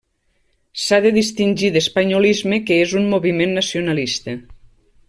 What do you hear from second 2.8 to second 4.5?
és un moviment nacionalista.